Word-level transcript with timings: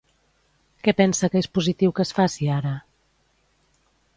Què 0.87 0.93
pensa 1.01 1.29
que 1.35 1.41
és 1.45 1.49
positiu 1.57 1.93
que 1.99 2.07
es 2.07 2.15
faci 2.21 2.51
ara? 2.57 2.75